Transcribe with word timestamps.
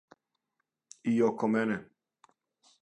И 1.11 1.13
око 1.29 1.45
мене. 1.53 1.77